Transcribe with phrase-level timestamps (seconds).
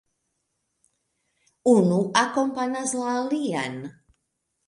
[1.73, 3.77] Unu akompanas la alian.